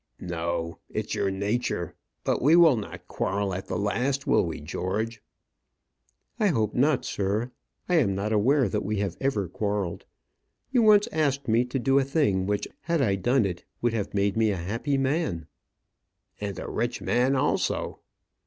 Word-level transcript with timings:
"No, 0.23 0.79
it's 0.89 1.13
your 1.13 1.29
nature. 1.29 1.93
But 2.23 2.41
we 2.41 2.55
will 2.55 2.75
not 2.75 3.07
quarrel 3.07 3.53
at 3.53 3.67
the 3.67 3.77
last; 3.77 4.25
will 4.25 4.43
we, 4.43 4.59
George?" 4.59 5.21
"I 6.39 6.47
hope 6.47 6.73
not, 6.73 7.05
sir. 7.05 7.51
I 7.87 7.97
am 7.97 8.15
not 8.15 8.33
aware 8.33 8.67
that 8.67 8.83
we 8.83 8.97
have 8.97 9.15
ever 9.21 9.47
quarrelled. 9.47 10.05
You 10.71 10.81
once 10.81 11.07
asked 11.11 11.47
me 11.47 11.65
to 11.65 11.77
do 11.77 11.99
a 11.99 12.03
thing 12.03 12.47
which, 12.47 12.67
had 12.85 12.99
I 12.99 13.13
done 13.13 13.45
it, 13.45 13.63
would 13.83 13.93
have 13.93 14.15
made 14.15 14.35
me 14.35 14.49
a 14.49 14.57
happy 14.57 14.97
man" 14.97 15.45
"And 16.41 16.57
a 16.57 16.67
rich 16.67 16.99
man 17.03 17.35
also." 17.35 17.99